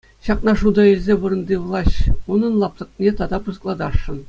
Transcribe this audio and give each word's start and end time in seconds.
Ҫакна 0.27 0.53
шута 0.61 0.85
илсе 0.91 1.13
вырӑнти 1.25 1.55
влаҫ 1.67 1.91
унӑн 2.37 2.53
лаптӑкне 2.65 3.11
тата 3.21 3.37
пысӑклатасшӑн. 3.49 4.19